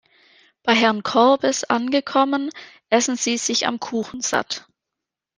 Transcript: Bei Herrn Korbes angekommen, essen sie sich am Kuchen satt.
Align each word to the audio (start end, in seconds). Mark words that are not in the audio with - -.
Bei 0.63 0.73
Herrn 0.73 1.03
Korbes 1.03 1.63
angekommen, 1.63 2.49
essen 2.89 3.17
sie 3.17 3.37
sich 3.37 3.67
am 3.67 3.79
Kuchen 3.79 4.21
satt. 4.21 4.65